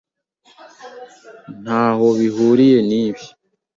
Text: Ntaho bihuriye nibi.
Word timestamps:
Ntaho 1.61 2.07
bihuriye 2.19 2.77
nibi. 2.89 3.23